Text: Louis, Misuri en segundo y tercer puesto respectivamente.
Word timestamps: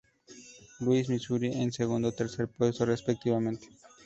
Louis, 0.79 1.07
Misuri 1.09 1.51
en 1.53 1.71
segundo 1.71 2.09
y 2.09 2.15
tercer 2.15 2.47
puesto 2.47 2.87
respectivamente. 2.87 3.67